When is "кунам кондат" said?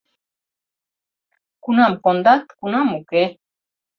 1.63-2.43